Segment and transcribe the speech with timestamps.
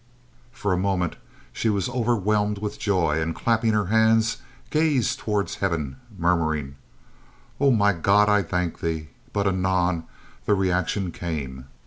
[0.51, 1.15] For a moment,
[1.53, 4.37] she was overwhelmed with joy and, clapping her hands,
[4.71, 6.75] gazed toward heaven, murmuring:
[7.59, 10.05] "Oh my God, I thank thee!" but, anon,
[10.47, 11.67] the reaction came.